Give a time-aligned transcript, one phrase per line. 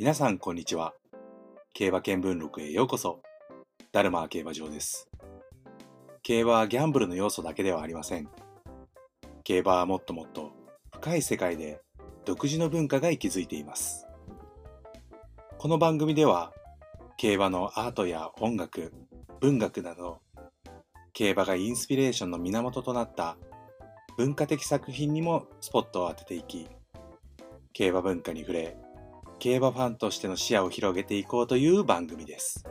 [0.00, 0.94] 皆さんこんにちは。
[1.74, 3.20] 競馬見聞録へようこそ。
[3.90, 5.08] ダルマ競馬場です。
[6.22, 8.28] 競馬はギャンブルの要素だけではありません。
[9.42, 10.52] 競馬はもっともっと
[10.92, 11.80] 深い世界で
[12.24, 14.06] 独自の文化が息づいています。
[15.58, 16.52] この番組では
[17.16, 18.92] 競馬のアートや音楽、
[19.40, 20.20] 文学など
[21.12, 23.36] 競馬がインスピレーションの源となった
[24.16, 26.68] 文化的作品にもスポットを当てていき
[27.72, 28.76] 競馬文化に触れ
[29.38, 32.64] 競馬ファンとしての視野を広げていこうという番組です。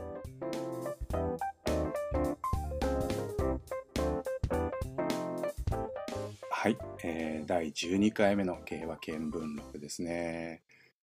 [6.50, 10.60] はい、えー第12回目の競馬見聞録ですね。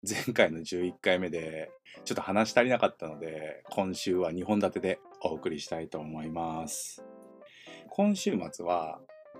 [0.07, 1.71] 前回の11回目で
[2.05, 7.03] ちょっと話し足りなかったので今週は2本立てでお送りしたいと思います。
[7.89, 8.99] 今週末は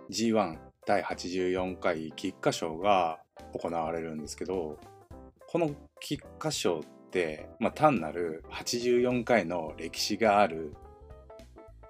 [0.10, 0.58] G1
[0.88, 3.20] 第84回菊花賞が
[3.54, 4.80] 行われるんですけど
[5.48, 10.76] この菊花賞って、まあ、単なる84回の歴史がある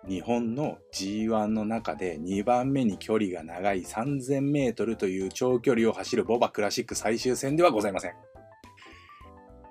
[0.08, 8.14] 日本の G1 の中で2番目に距離が長い 3000m という長距離を走るボバクラシック最終戦ではございません。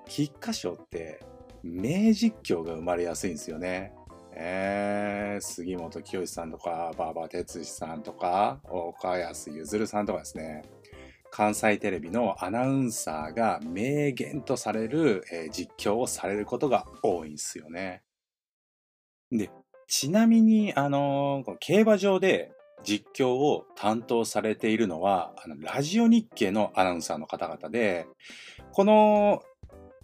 [0.09, 1.21] 菊花賞って
[1.63, 3.93] 名実況が生まれやすいんですよね。
[4.33, 10.63] えー、杉本清さんとか馬場哲司さんとか岡安譲さんとかですね
[11.37, 18.03] 関西テレビのアナウンサーが名言とされる、えー実況をされることが多いんですよね。
[19.31, 19.51] で
[19.87, 22.53] ちなみに、あのーこの競馬場で
[22.85, 28.07] 実況を担当されているのはあのラジオ日経のアナウンサーの方々で
[28.73, 29.43] この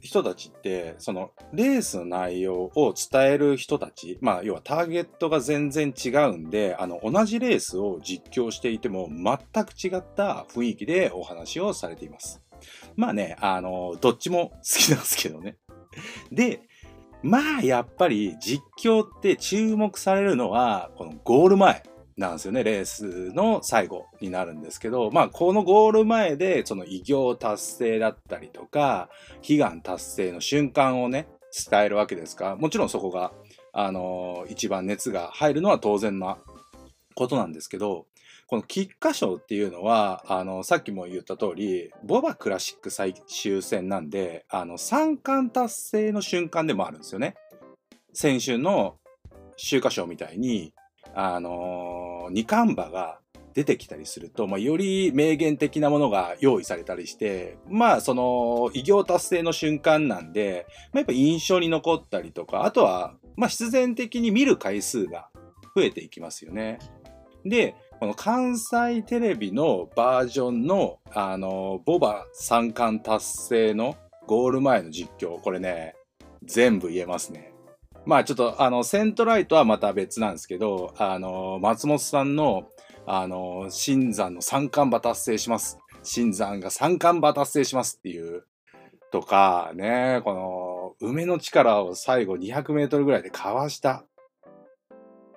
[0.02, 12.42] 人たちってそのレースの内容を伝える人たちまあ要はターゲットが全然違うんであの同じレースを実況していても全く違った雰囲気でお話をされています。
[12.96, 15.56] まあねあのどっちも好きなんですけどね。
[16.32, 16.62] で
[17.22, 21.84] まあやっぱり実況って注目されるのはこのゴール前。
[22.22, 29.10] なんですよねレースの最後になるんですけどまあこのゴール前でその偉業達成だったりとか
[29.46, 31.28] 悲願達成の瞬間をね
[31.70, 33.32] 伝えるわけですからもちろんそこが
[33.72, 36.38] あの一番熱が入るのは当然な
[37.14, 38.06] ことなんですけど
[38.46, 47.34] この菊花賞っていうのはあのさっきも言った通りボバクラシック最終戦なんであの三冠達成の瞬間でもあるんですよね。
[48.12, 48.96] 先週の
[49.56, 50.74] 秋華賞みたいに
[51.14, 53.18] あの二冠馬が
[53.54, 65.28] 出てきたりすると、まあ、より名言的なものが用意されたりしてまあその偉業達成の瞬間なんで、まあ、やっぱ印象に残ったりとかあとはまあ必然的に見る回数が
[65.76, 66.78] 増えていきますよね。
[67.44, 73.96] でこの関西テレビのバージョンのあのボバ三冠達成の
[74.26, 75.94] ゴール前の実況これね
[76.44, 77.51] 全部言えますね。
[78.04, 82.68] まあちょっとあのセントライトはまた別なんですけどあの松本さんの
[83.06, 85.78] あの新山の三冠馬達成します。
[86.04, 88.44] 新山が三冠馬達成しますっていう
[89.12, 94.04] とかねこの梅の力を最後 200m ぐらいでかわした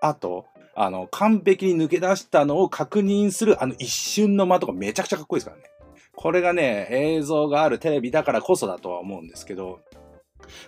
[0.01, 0.45] あと
[0.75, 5.69] あの完璧に抜け出したのを確認するあの一瞬の間とかめちゃくちゃかっこいいですからね。
[6.15, 9.81] これがね映像があるテレビだからこそだとは思うんですけど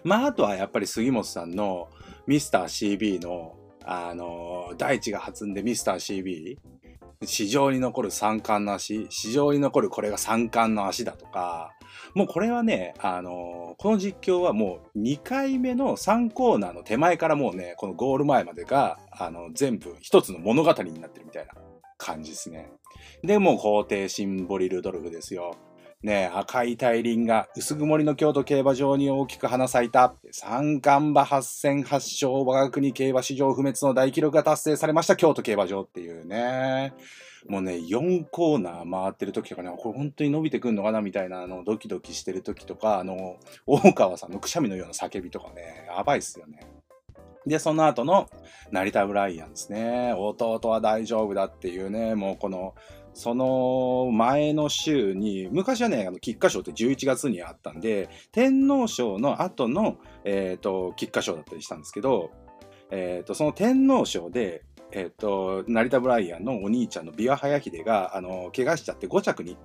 [0.03, 1.89] まああとはやっぱり杉本さんの
[2.25, 3.55] ミスター CB の
[3.89, 6.57] あの大地が弾んでミスター CB
[7.23, 11.71] 史上に残る三冠の足史上に残るこれが三冠の足だとか
[12.13, 21.53] もうこれはねあのこの実況はもう2回目の3コーナーの手前からもうねこのゴール前までがあの全部一つの物語になってるみたいな
[21.97, 22.69] 感じですね。
[23.23, 25.55] でもう皇帝シンボリ・ルドルフですよ。
[26.03, 36.93] ね赤い大輪が薄曇りの京都競馬場に大きく花咲いた三冠馬8戦8勝我が国競馬史上不滅の大記録が達成されました京都競馬場っていうね
[37.47, 46.59] もうね4コーナー回ってる時とかねこれ本当に伸びてくんのかなみたいなあのドキドキしてる時とかあの大川さんのくしゃみのような叫びとかねやばいっすよね。
[47.47, 48.29] で、その後の
[48.71, 50.13] 成田ブライアンですね。
[50.13, 52.75] 弟は大丈夫だっていうね、もうこの、
[53.13, 62.29] その前の週に、昔はね、あの菊花賞って11月にあったんで、天皇賞の後の、えっ、と、菊花賞だったりしたんですけど、
[62.91, 69.57] えっ、と、その天皇賞で、えっ、と、成田ブライアンのお兄ちゃんのビワハヤヒデが、あの、怪我しちゃって5着に、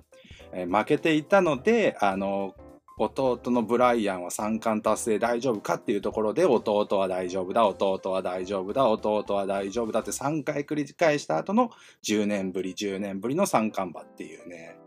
[0.51, 2.55] え負けていたので、あの、
[2.97, 7.65] 弟のブライアンは三冠達成大丈夫かっていうところで弟は大丈夫だ。
[7.65, 8.87] 弟は大丈夫だ。
[8.87, 11.71] 弟は大丈夫だって3回繰り返した後の
[12.03, 14.77] 10年ぶり10年ぶりの三冠馬っていうね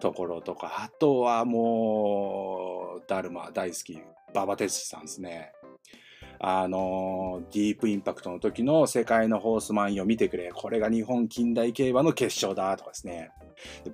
[0.00, 3.98] ところとか、あとはもう、ダルマ大好き、
[4.34, 5.52] 馬場哲司さんですね。
[6.38, 10.50] あのディープインパクトの時の世界のホースマンを見てくれ。
[10.52, 13.30] これが日本近代競馬の決勝だとかですね。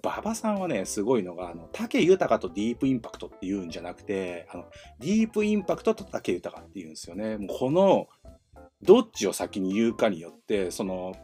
[0.02, 4.64] 馬場さんはね、すごいのが、あの、竹豊とディープインパクトって言うんじゃなくて、あの、
[4.98, 7.36] ディープインパクトと竹豊って言うんですよね。
[7.36, 8.08] もうこの、
[8.82, 11.14] どっちを先に言うかによって、その、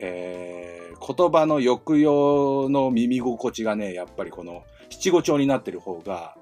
[0.00, 6.36] えー、言葉の抑揚の耳心地がね、やっぱりこの七五調になってる方が、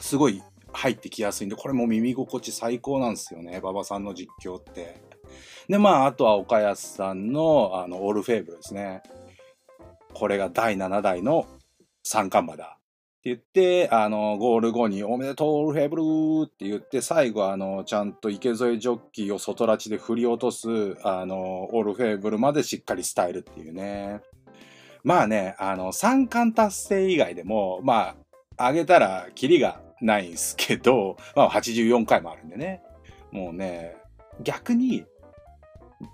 [0.00, 0.42] すごい
[0.78, 5.02] 入ってきやすいんで、これも耳心地最高なんですよね、馬場さんの実況って。
[5.68, 9.02] で、まあ、あとは岡安さんの、あの、オールフェーブルですね。
[10.14, 11.46] これが第7代の
[12.04, 12.76] 三冠馬だ。
[12.76, 15.96] って言って、あの、ゴール後におめでとう、オールフェーブ
[16.46, 20.68] ルって言って、最後、あの、ちゃんと池添ジョッキーを外拉致で振り落とす、
[21.02, 24.20] あの、オールフェーブルまでしっかり伝えるっていうね。
[25.02, 28.14] まあね、あの、三冠達成以外でも、ま
[28.56, 32.82] あ、あげたら、キリがないんすけど、 まあ84回もあるんでね。
[33.30, 33.96] もうね、
[34.42, 35.04] 逆に、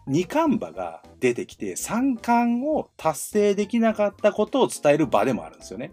[0.07, 5.93] 二冠馬が出てきて三冠を達成できなかったことを伝える場でもあるんですよね。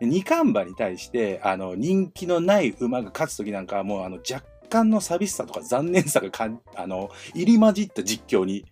[0.00, 8.66] 二冠馬に対して、あの、人気のない馬が勝つ時なんかはもうあの若干の寂しさとか残念さがかあの、入り混じった実況に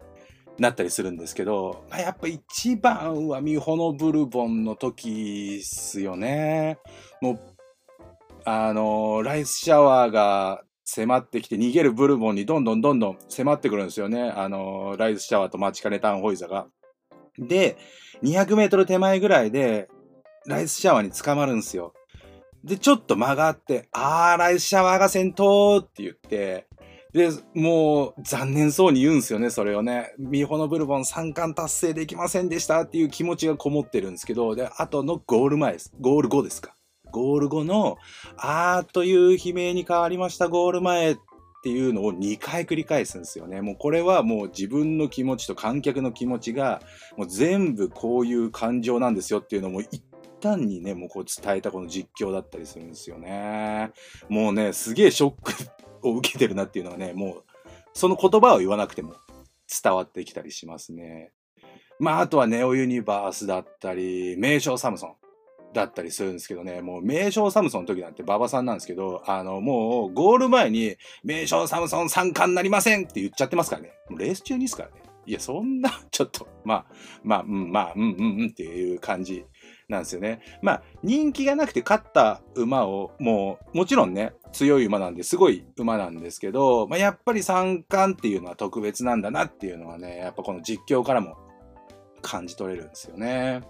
[0.58, 6.78] なったりするんですけど、まあ、やっぱ一番はミホノブルボンの時っすよね。
[7.20, 7.40] もう
[8.44, 14.30] あのライスシャワーが迫ってきて逃げるブルボンにどんどんどんどん迫ってくるんですよね。
[14.30, 16.66] あのライスシャワーとマチカネタンホイザが。
[17.38, 17.76] で、
[18.22, 19.88] 200メートル手前ぐらいで、
[20.46, 21.94] ライスシャワーに捕まるんですよ。
[22.64, 26.66] で、ちょっと間がって、あー、ライスシャワーが先頭って言って、
[27.12, 30.14] で、もう残念そうに言うんですよね、それをね。
[30.18, 35.92] ミホのブルボン3冠達成できませんでしたっていう気持ちがこもってるんですけど、で、あとのゴール前です。
[36.00, 36.74] ゴール後ですか。
[37.12, 37.98] ゴール後の、
[38.36, 41.16] あーという悲鳴に変わりましたゴール前っ
[41.62, 43.60] ていうのを2回繰り返すんですよね。
[43.60, 46.82] もうこれはもう自分の気持ちと観客の気持ちが
[47.16, 50.02] もう全部こういう感情なんですよっていうのも一
[50.40, 53.92] 旦にね、もうこう伝えたこの実況だったりするんですよね。
[54.28, 55.52] もうね、すげえショック
[56.02, 57.44] を受けてるなっていうのはね、もう
[57.94, 59.14] その言葉を言わなくても
[59.82, 61.32] 伝わってきたりしますね。
[62.00, 65.21] まあ、あとはネオユニバースだったり、名称サムソン。
[65.72, 73.92] だったりするんですけどね、もう名称サムソンの時なんて馬場さんなんですけど、あの、もうゴール前に名称サムソン参加になりませんって言っちゃってますからね。
[74.08, 75.02] もうレース中にですからね。
[75.24, 76.86] いや、そんな、 ちょっと、まあ、
[77.22, 79.44] まあ、うん、まあ、うん、うん、うんっていう感じ
[79.88, 80.40] なんですよね。
[80.62, 91.36] まあ、人気がなくて勝った馬を、もう、もちろんね、強い馬なんですごい馬なんですけど、まあ、やっぱり三冠っていうのは特別なんだなっていうのはね、やっぱこの実況からも
[92.20, 93.62] 感じ取れるんですよね。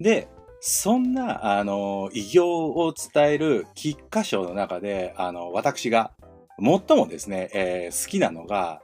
[0.00, 0.28] で、
[0.66, 6.12] そんな、あの、偉業を伝える菊花賞の中で、あの、私が
[6.58, 8.80] 最もですね、えー、好きなのが、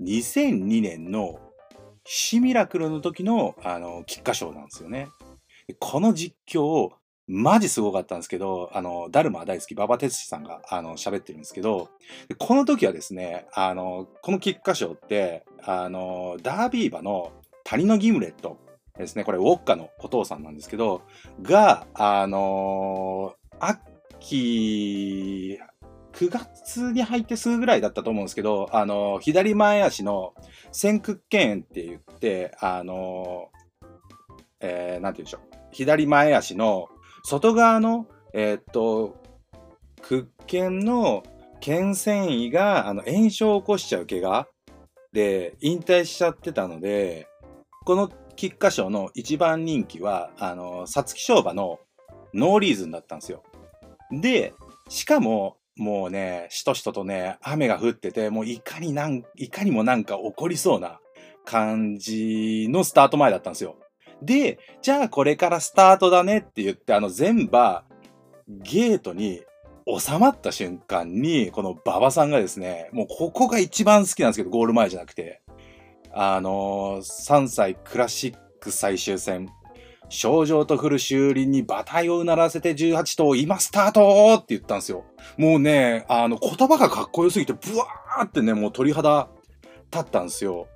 [0.00, 1.40] 2002年の
[2.04, 5.08] シミラクルの時の、あの、菊花賞なんですよね。
[5.80, 6.90] この実況、
[7.26, 11.88] マジすごかったんですけど、あの、ダルマ大好き、馬場哲司さんが、あの、喋ってるんですけど、
[12.38, 17.32] この時はですね、あの、この菊花賞って、あの、ダービー馬の
[17.64, 18.56] 谷のギムレット
[18.98, 21.02] ですね、これウォッカのお父さんなんですけど、
[21.42, 23.76] が、あのー、
[24.20, 25.58] 秋、
[26.12, 30.34] 9月に入ってすぐぐらいだったと思うんですけど、あの、左前足の
[30.72, 33.86] 先屈腱って言って、あのー、
[34.60, 35.40] えー、なんて言うんでしょう。
[35.70, 36.88] 左前足の
[37.24, 39.22] 外側の、えー、っと、
[40.02, 41.22] 屈腱の
[41.60, 44.48] 腱繊維があの炎症を起こしちゃう怪我
[45.12, 47.26] で引退しちゃってたので、
[47.84, 51.80] この菊花賞の一番人気は、あの、皐月賞馬の
[52.32, 53.42] ノーリーズンだったんですよ。
[54.12, 54.54] で、
[54.88, 61.00] しかも、もうね、しとしととね、雨が降ってて、もういかになん、いかにもなんか起こりそうな
[61.44, 63.74] 感じのスタート前だったんですよ。
[64.22, 67.82] で、じゃあこれからスタートだねって言って、あの全馬、
[68.46, 69.42] ゲートに
[69.84, 75.42] 収まった瞬間に、この馬場さんがですね、もうここが一番好きなんですけど、ゴール前じゃなくて、
[76.12, 79.48] あのー、3歳クラシック最終戦、
[80.08, 85.04] 症状と降る修理に馬体をうならせて18頭、今スタートって言ったんですよ。
[85.36, 89.28] もうね、あの、言葉がかっこよすぎて、ブワーってね、もう鳥肌
[89.92, 90.68] 立ったんですよ。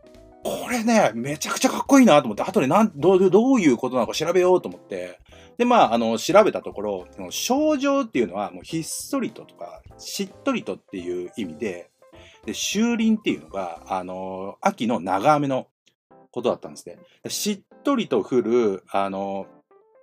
[0.44, 5.20] これね、めちゃくちゃかっこいいなと思って、後でなん、どう、どういうことなのか調べようと思って、
[5.56, 11.90] で、まあ、あの、調べたところ、症状っていうのは、もうひっそりととか、しっとりとっていう意味で、
[12.44, 15.68] で、秋林っていうのが、あの、秋の長雨の
[16.30, 16.98] ことだったんですね。
[17.28, 19.46] しっとりと降る、あの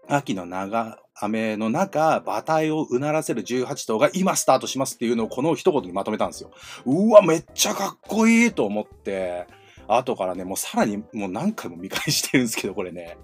[0.07, 6.51] 秋の長雨の中、馬体をうならせる18頭が今スタートしますっていうのをこの一言にまとめたんですよ。
[6.85, 9.47] うわ、めっちゃかっこいいと思って、
[9.87, 13.17] 後からね、もうさらにもう何回も見返してるんですけど、これね。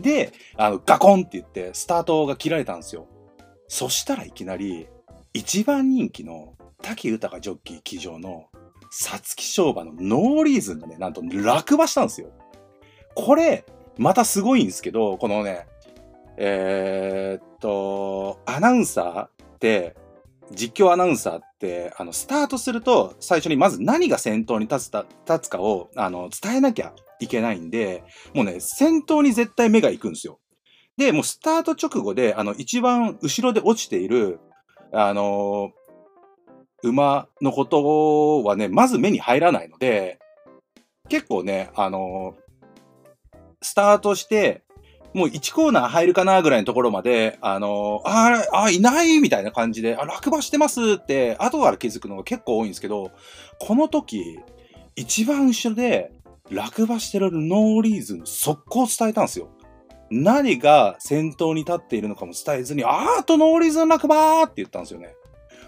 [0.00, 3.06] で、あの、ガコンって言って、スタートが切られたんですよ。
[3.68, 4.88] そしたらいきなり、
[5.34, 8.46] 一番人気の滝豊ジョッキー騎乗の
[8.90, 12.30] 皐月賞馬のノーリーズンがね、なんと落馬したんですよ。
[13.14, 13.64] これ、
[13.96, 15.66] またすごいんですけど、このね、
[16.36, 19.96] えー、っと、アナウンサーって、
[20.52, 28.04] 実況アナウンサーって、あの、スタートすると、最初にまず何が先頭に立つた立つかを、あの、伝えなきゃいけないんで、
[28.34, 30.38] もうね、先頭に絶対目が行くんですよ。
[30.96, 34.40] で、もうスタート直後で、あの、一番後ろで落ちている、
[34.92, 35.72] あの、
[36.82, 40.18] 馬のことはね、まず目に入らないので、
[41.08, 42.36] 結構ね、あの、
[43.62, 44.62] スタートして、
[45.14, 53.10] もう1コーナー入るかなぐらいのところまで、あのー、ああ、いないみたいな感じで、あ、落馬してますって、後から気づくのが結構多いんですけど、
[53.58, 54.38] この時、
[54.96, 56.12] 一番後ろで、
[56.50, 59.48] 落馬してるノーリーズン速攻伝えたんですよ。
[60.10, 65.14] 何が先頭に立っているのかも伝えずに、あーとノーリーズン落馬って言ったんですよね。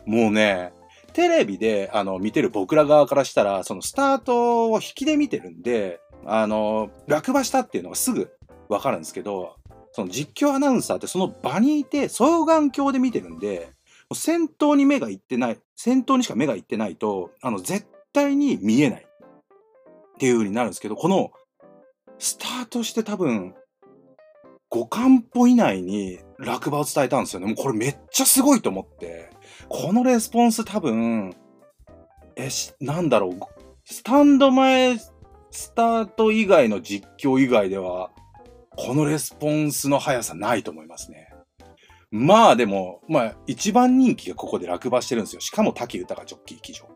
[0.07, 0.73] もうね、
[1.11, 8.31] テレビで、あの、見てる僕ら側からしたら、そのスタートを引きで見てるんで、あの、落馬したっていうのがすぐ
[8.69, 9.57] わかるんですけど、
[9.93, 13.73] その実況アナウンサーってその場にいて双眼鏡で見てるんで、
[14.15, 21.31] 先頭に目がいってない、先頭にしか目がいってないと、あの、絶対に見えないっていう風になるんですけど、この、
[22.19, 23.55] スタートして多分、
[24.71, 27.47] 5艦歩以内に落馬を伝えたんですよね。
[27.47, 29.31] もうこれめっちゃすごいと思って、
[29.69, 31.35] このレスポンス多分、
[32.37, 32.49] え、
[32.81, 33.39] なんだろう、
[33.85, 34.99] スタンド前
[35.51, 38.11] スタート以外の実況以外では、
[38.77, 41.29] このレスポンスの速さないと思いますね。
[42.11, 45.41] まあでも、まあ一番人気がここで落馬してるんですよ。
[45.41, 46.87] しかも滝豊ジョッキー騎乗。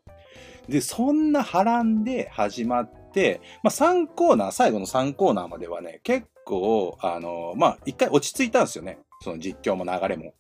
[0.69, 8.99] で、そんな波乱で始まって、まあ3コーナー、最後の3コーナーまではね、結構、あの、まあ一回落ち着いたんですよね。
[9.21, 10.35] その実況も流れも。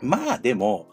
[0.00, 0.88] まあでも、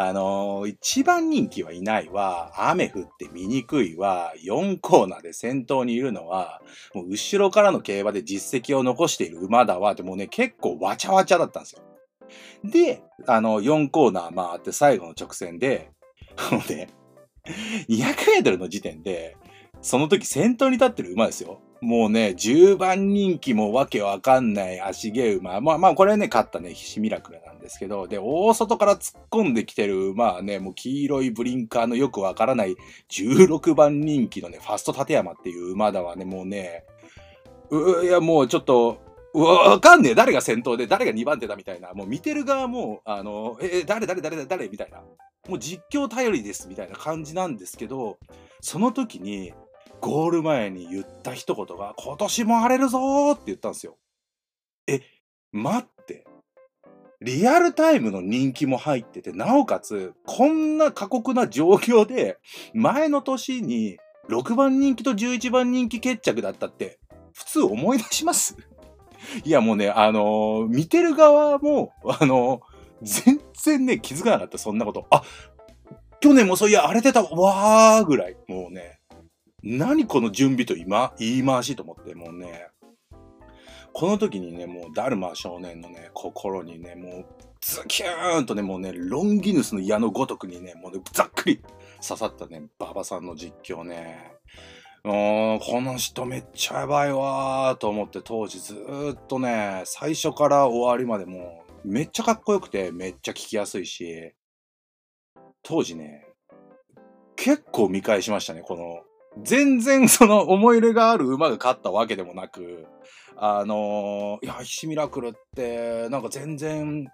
[0.00, 6.62] あのー、一番人気はいないわ、雨降って見にくいわ、4コーナーで先頭にいるのは、
[6.94, 11.82] もう後ろからの競馬で実績を残している馬だわってもうね、結構わちゃわちゃだったんですよ。
[12.62, 15.90] で、あの、4コーナー回って最後の直線で、
[16.52, 16.90] もうね、
[17.88, 17.98] 200
[18.30, 19.36] メートルの時点で、
[19.82, 21.60] その時先頭に立ってる馬ですよ。
[21.80, 25.60] もうね、10番人気もわけわかんない足毛馬。
[25.60, 32.76] まあまあ、これね、勝ったね、ひしミラクルなんですけど、で、大外から突っ込んできてる馬はね、もう黄色いブリンカーのよくわからない
[33.10, 36.84] 16番人気のね、ファスト立山っていう馬だわね、もうね、
[37.70, 38.98] う、いや、もうちょっと、
[39.34, 40.14] わかんねえ。
[40.14, 41.92] 誰が先頭で、誰が2番手だみたいな。
[41.92, 45.00] もう見てる側も、あの、え、誰、誰、誰、誰みたいな。
[45.48, 48.18] もう実況頼りですみたいな感じなんですけど、
[48.60, 49.52] その時に、
[50.00, 53.96] ゴール前に言った一言が、今年も荒れるぞーって言ったんですよ。
[54.86, 55.00] え、
[55.52, 56.26] 待って。
[57.20, 62.38] リアルタイムの人気も入ってて、なおかつ、こんな過酷な状況で、
[62.74, 66.98] 前の年に6番人気と11番人気決着だったって、
[67.32, 68.56] 普通思い出します？
[69.44, 75.06] いやもうね、あのー、見てる側も、あのー、全然ね、気づかなかった、そんなこと。
[75.10, 75.22] あ、
[76.20, 78.36] 去年もそういや、荒れてたわーぐらい。
[78.46, 78.97] もうね、
[79.70, 82.68] 何この準備と今、言い回しと思って、もうね、
[83.92, 87.26] この時にね、もう、ダルマ少年のね、心にね、もう、
[87.60, 91.60] ズキューンとね、もうね、ロンギヌスの矢のごとくにね、もうね、ざっくり
[92.00, 94.32] 刺さったね、馬場さんの実況ね。
[95.04, 104.32] もう、この人めっちゃやばいわーと思って当時ずっとね、最初から終わりまでもう、めっちゃかっこよくて、めっちゃ聞きやすいし、
[105.62, 106.26] 当時ね、
[107.36, 109.02] 結構見返しましたね、この
[109.44, 112.86] 全然その思い入れがある馬が勝ったわけでもなく、
[113.36, 117.06] あのー、いや、ひしミラクルって、なんか全然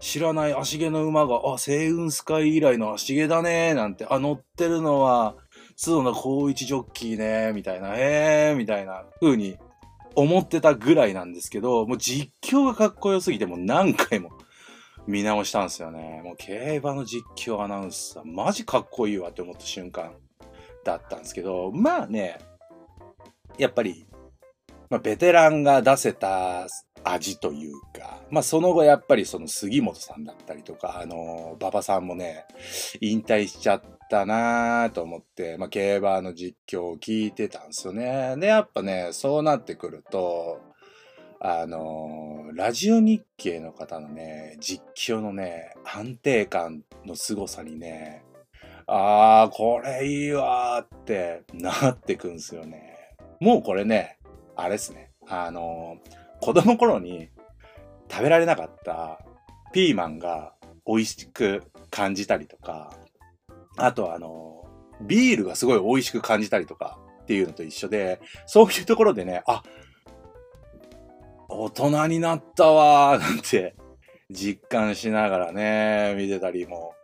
[0.00, 5.34] 知らない足毛の馬が、あ、星雲スカイ以来の足毛だねなんて、あ、乗ってるのは、
[5.82, 9.56] 角田光一ジョッキーねみたいな、えー、みたいな風に
[10.14, 14.30] 思ってたぐらいなんですけど、もう実況がかっこよすぎて、もう何回も
[15.06, 16.20] 見直したんですよね。
[16.22, 20.12] もう競馬の実況アナウンサー、マジかっこいいわって思った瞬間。
[20.88, 22.38] だったんですけど、まあね、
[23.58, 24.06] やっぱり、
[24.90, 26.66] まあ、ベテランが出せた
[27.04, 32.46] 味というか、まあその後やっぱりその杉本さんだったりとか、あの、馬場さんもね、
[33.00, 38.34] 引退しちゃったなぁと思って、まあ競馬の実況を聞いてたんですよね。
[38.38, 40.60] で、やっぱね、そうなってくると、
[41.40, 48.24] あのーラジオ日経の方のね、実況のね、安定感の凄さにね、
[48.90, 52.96] あー、これいいわーってなってくんすよね。
[53.38, 54.18] もうこれね、
[54.56, 55.12] あれですね。
[55.28, 57.30] あのー子供頃に
[58.08, 59.18] 食べられなかった
[59.72, 60.54] ピーマンが
[60.86, 62.92] 美味しく感じたりとか、
[63.76, 69.62] あとあのービールがすごい美味しく感じたりとかっていうのと一緒で、そういうところでね、あ、
[71.48, 73.76] 大人になったわーなんて
[74.30, 76.94] 実感しながらね、見てたりも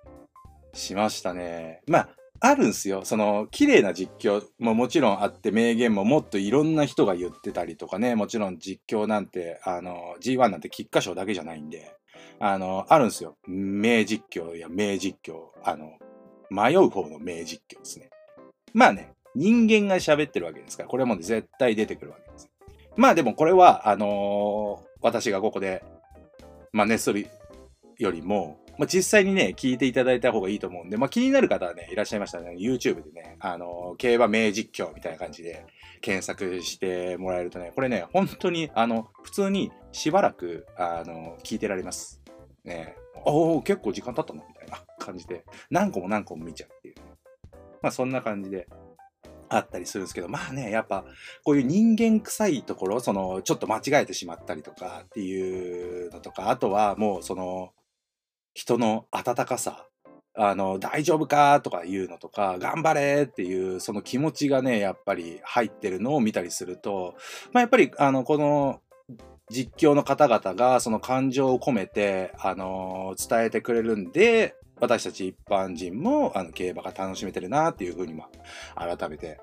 [0.75, 1.81] しましたね。
[1.87, 2.09] まあ、
[2.41, 3.05] あるんすよ。
[3.05, 11.95] その、綺麗な実況ももちろんあって、名言ももっといろんな人が言ってたりとかね、もちろん実況なんて、あの、G1 なんて菊花賞だけじゃないんで、
[12.41, 13.37] あの、あるんすよ。
[13.47, 15.49] 名実況や名実況。
[15.63, 15.93] あの、
[16.51, 18.11] 迷う方の名実況ですね。
[18.73, 22.51] まあね、人間が喋ってるわけですから、これも、ね、絶対出てくるわけです。
[22.97, 25.85] まあでもこれは、あのー私がここで
[26.73, 27.29] 真似する
[27.99, 35.65] よりも、まあ、実際にね、聞いていただいた方がいいと思うんで、まあ、気になる方はね、いらっしゃいましたらね、YouTube でね、あの競馬名実況みたいな感じで
[36.01, 42.21] 検索してもらえるとね、これね、本当に、あの、普通にしばらく、あの聞いてられます。
[42.65, 47.03] ね、おお結構時間経ったのみたいな感じで、何個も何個も見ちゃうっていうね。
[47.83, 48.67] まあ、そんな感じで。
[49.49, 51.05] あったりするんですけど、まあね、やっぱ、
[51.45, 57.73] こういう人間臭いところ、その、ちょっと間違えてしまったりとかっていうのとか、あとはもう、その、
[58.55, 59.87] 人の温かさ、
[60.37, 67.15] あの、大丈夫かとかいうのとか、頑張れっていう、その気持ちがね、やっぱり入ってるのを見たりすると、
[67.53, 68.81] まあ、やっぱり、あの、この、
[69.51, 78.29] 実況の方々がその感情を込めて、あの伝えてくれるんで、私たち一般人もあの競馬が楽しめてるなっていうふうに、ま
[78.75, 79.39] あ、改めて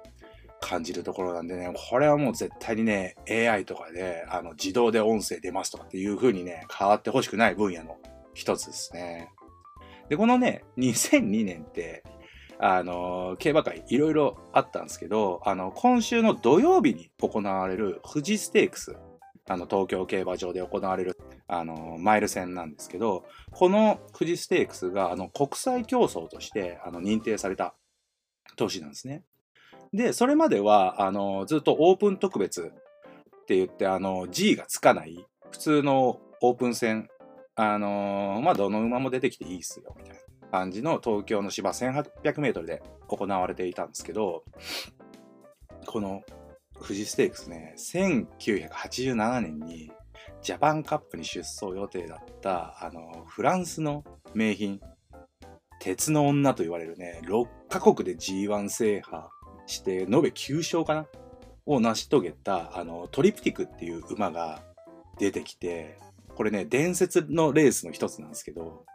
[0.60, 7.98] 感じるところなんでね、これはもう絶対にね、AI とかであの自動で音声出ますとかっていうふうにね、変わってほしくない分野の
[8.34, 9.30] 一つですね。
[10.10, 12.04] で、このね、2002年って、
[12.60, 18.96] あの、競馬会いろいろあったんですけど、あの、今週の土曜日に行われる富士ステークス、
[19.50, 21.18] あの、東京競馬場で行われる、
[21.48, 27.74] あの、マイル戦なんですけど、この富士ステークスが、あの、国際競争として、あの、認定された
[28.56, 29.24] 年なんですね。
[29.94, 37.10] で、それまでは、あの、ずっとオープン特別って言って、あの、G がつかない、普通のオープン戦、
[37.56, 44.44] あの、まあ、どの馬も出てきていいっすよ、みたいな感じの東京の芝1800メートルで行われていたんですけど、
[45.86, 46.22] この
[46.82, 49.92] 富士ステークスね、1987年に
[50.42, 54.80] ジャパンカップに出走予定だった、あの、フランスの名品、
[55.80, 59.24] 鉄の女と言われるね、6カ国で G1 制覇
[59.68, 61.08] して、延べ9勝かな
[61.66, 64.62] を成し遂げた、あの、トリプティクっていう馬が
[65.20, 65.98] 出てきて、
[66.36, 68.86] これね、伝説のレースの一つなんですけど、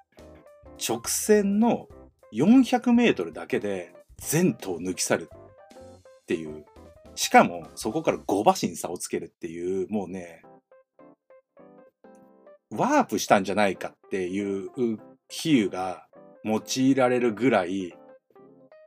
[0.77, 1.89] 直線の
[2.33, 6.65] 400メートルだけで全頭抜き去るっていう。
[7.15, 10.43] しかも、そこから5馬身差をつけるっていう、もうね、
[12.71, 14.71] ワープしたんじゃないかっていう
[15.29, 16.07] 比喩が
[16.45, 17.95] 用いられるぐらい、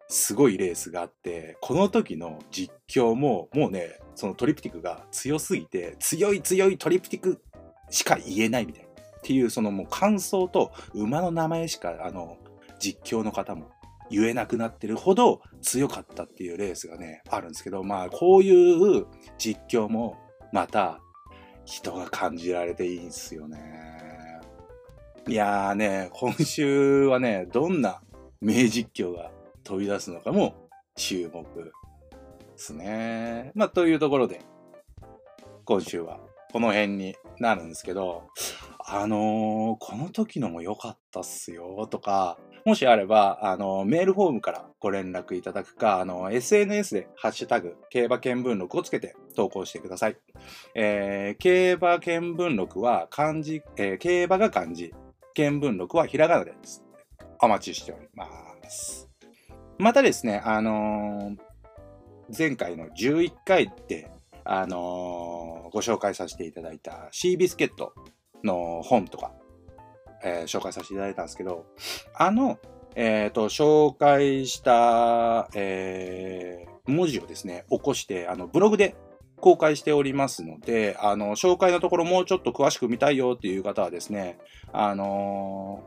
[0.08, 7.42] すごいレースがあって、この時の実況も、もうね、そのトリプティクが強すぎて、強い強いトリプティク
[7.90, 8.90] しか言えないみたいな。
[8.90, 12.38] っていう、そのもう感想と馬の名前しか、あの、
[12.80, 13.70] 実況の方も
[14.10, 19.06] 言えなくなってるほど強かったっていうレースがね、あるんですけど、まあ、こういう
[19.38, 20.18] 実況も
[20.52, 21.00] また
[21.66, 24.40] 人が感じられていいんですよね。
[25.28, 28.02] いやーね、今週はね、どんな
[28.42, 29.32] 名実況が
[29.64, 31.72] 飛び出すのかも注目で
[32.56, 33.52] すね。
[33.54, 34.42] まあ、というところで、
[35.66, 36.20] 今週は
[36.52, 38.28] この辺になるんですけど、
[38.80, 50.18] あのーこの時のも良かったっすよとか、もしあれば、あの、メールフォームからご連絡いただくか、あの、SNS でハッシュタグ、競馬見聞録をつけて投稿してください。
[50.76, 54.94] えー、競馬見聞録は漢字、えー競馬が漢字、
[55.36, 56.84] 見聞録はひらがなです。
[57.42, 58.28] お待ちしておりま
[58.68, 59.10] す。
[59.78, 61.36] またですね、あの
[62.36, 64.12] 前回の11回で、
[64.52, 67.94] あのーご紹介させていただいたシービスケット
[68.44, 69.32] の本とか、
[70.24, 71.68] えー紹介させていただいたんですけど、
[72.16, 72.58] あの、
[72.96, 78.96] えっ、と、紹介した、えー文字をですね、起こして、あの、ブログで
[79.40, 84.40] 公開しておりますので、あの、紹介のところもうちょっと詳しく見たいよっていう方はですね、
[84.74, 85.84] あの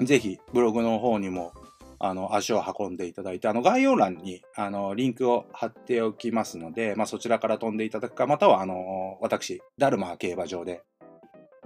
[0.00, 1.52] ーぜひ、ブログの方にも
[1.98, 10.82] あの、足を運んでいただいて、あの、概要欄に、あの、リンクを貼っておきますので、まあ、そちらから飛んでいただくか、または、あの、私、ダルマ競馬場で、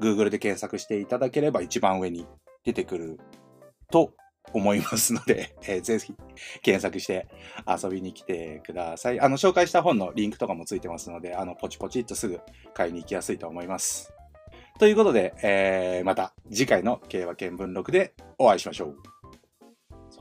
[0.01, 2.27] Google で検索していただければ一番上に
[2.64, 3.21] 出てくる
[3.90, 4.14] と
[4.53, 6.14] 思いますので、 えー、ぜひ
[6.62, 7.29] 検索して
[7.66, 9.21] 遊びに来てください。
[9.21, 12.40] あの、紹介した本のリンクとかもついてますので、あの、ポチポチっとすぐ
[12.73, 14.12] 買いに行きやすいと思います。
[14.79, 19.19] ということで、えー、また次回の競馬見聞録でお会いしましょう。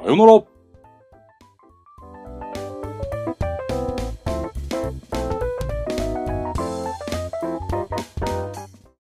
[0.01, 0.58] さようなら。